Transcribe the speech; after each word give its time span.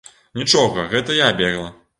Нічога, 0.41 0.87
гэта 0.95 1.21
я 1.21 1.31
бегла. 1.43 1.71